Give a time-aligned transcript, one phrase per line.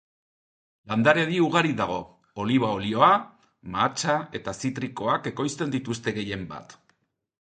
[0.91, 1.97] Landaredi ugari dago;
[2.43, 3.11] oliba-olioa,
[3.75, 6.79] mahatsa eta zitrikoak ekoizten dituzte gehienbat.